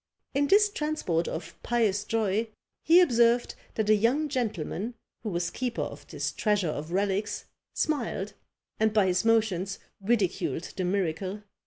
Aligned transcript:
In 0.33 0.47
this 0.47 0.67
transport 0.71 1.27
of 1.27 1.53
pious 1.61 2.03
joy, 2.05 2.47
he 2.81 3.01
observed 3.01 3.53
that 3.75 3.87
a 3.87 3.93
young 3.93 4.29
gentleman, 4.29 4.95
who 5.21 5.29
was 5.29 5.51
keeper 5.51 5.83
of 5.83 6.07
this 6.07 6.31
treasure 6.31 6.69
of 6.69 6.91
relics, 6.91 7.45
smiled, 7.75 8.33
and 8.79 8.93
by 8.93 9.05
his 9.05 9.23
motions 9.23 9.77
ridiculed 10.01 10.73
the 10.75 10.85
miracle. 10.85 11.43